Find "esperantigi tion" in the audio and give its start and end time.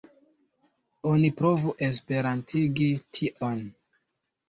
1.91-3.65